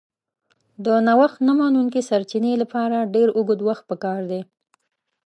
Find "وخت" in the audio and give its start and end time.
3.67-3.83